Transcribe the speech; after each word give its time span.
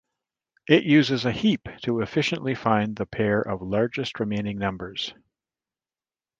It 0.67 0.83
uses 0.83 1.25
a 1.25 1.31
heap 1.31 1.69
to 1.83 2.01
efficiently 2.01 2.55
find 2.55 2.95
the 2.95 3.05
pair 3.05 3.39
of 3.39 3.61
largest 3.61 4.19
remaining 4.19 4.57
numbers. 4.57 5.13